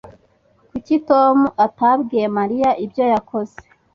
Kuki 0.69 0.95
Tom 1.09 1.37
atabwiye 1.65 2.25
Mariya 2.37 2.69
ibyo 2.85 3.03
yakoze? 3.13 3.57